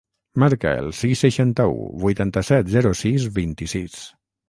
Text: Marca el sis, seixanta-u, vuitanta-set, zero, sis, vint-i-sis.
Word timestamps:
Marca 0.43 0.71
el 0.83 0.87
sis, 1.01 1.21
seixanta-u, 1.27 1.77
vuitanta-set, 2.07 2.75
zero, 2.79 2.97
sis, 3.07 3.33
vint-i-sis. 3.41 4.05